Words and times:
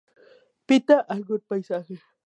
Pinta 0.67 0.95
algún 1.13 1.41
paisaje. 1.49 1.95